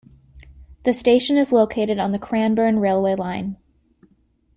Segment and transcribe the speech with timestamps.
[0.83, 3.57] The station is located on the Cranbourne railway line.